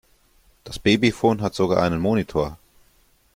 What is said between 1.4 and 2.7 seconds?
hat sogar einen Monitor.